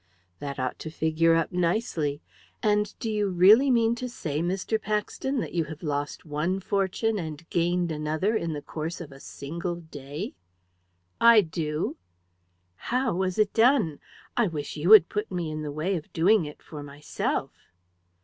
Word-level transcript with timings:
"That 0.39 0.57
ought 0.57 0.79
to 0.79 0.89
figure 0.89 1.35
up 1.35 1.51
nicely. 1.51 2.23
And 2.63 2.97
do 2.97 3.07
you 3.07 3.29
really 3.29 3.69
mean 3.69 3.93
to 4.01 4.09
say, 4.09 4.41
Mr. 4.41 4.81
Paxton, 4.81 5.39
that 5.41 5.53
you 5.53 5.65
have 5.65 5.83
lost 5.83 6.25
one 6.25 6.59
fortune 6.59 7.19
and 7.19 7.47
gained 7.51 7.91
another 7.91 8.35
in 8.35 8.53
the 8.53 8.63
course 8.63 8.99
of 8.99 9.11
a 9.11 9.19
single 9.19 9.75
day?" 9.75 10.33
"I 11.21 11.41
do." 11.41 11.97
"How 12.89 13.13
was 13.13 13.37
it 13.37 13.53
done? 13.53 13.99
I 14.35 14.47
wish 14.47 14.75
you 14.75 14.89
would 14.89 15.07
put 15.07 15.31
me 15.31 15.51
in 15.51 15.61
the 15.61 15.71
way 15.71 15.95
of 15.95 16.11
doing 16.13 16.45
it 16.45 16.63
for 16.63 16.81
myself." 16.81 17.51